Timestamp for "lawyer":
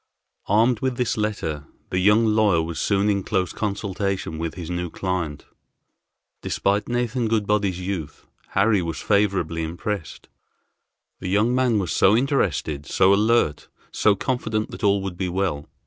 2.25-2.59